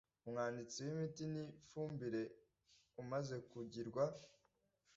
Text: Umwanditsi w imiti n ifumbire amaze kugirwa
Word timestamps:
Umwanditsi 0.25 0.77
w 0.85 0.87
imiti 0.93 1.23
n 1.33 1.35
ifumbire 1.43 2.21
amaze 3.01 3.35
kugirwa 3.49 4.03